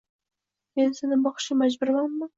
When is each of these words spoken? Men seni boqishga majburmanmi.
Men 0.79 0.97
seni 1.01 1.19
boqishga 1.27 1.59
majburmanmi. 1.63 2.29